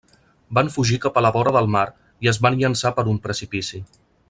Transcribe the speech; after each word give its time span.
Van 0.57 0.71
fugir 0.75 0.97
cap 1.03 1.19
a 1.19 1.23
la 1.25 1.31
vora 1.35 1.53
del 1.57 1.69
mar 1.75 1.85
i 2.27 2.33
es 2.33 2.41
van 2.47 2.59
llançar 2.63 2.93
per 2.99 3.07
un 3.13 3.21
precipici. 3.29 3.85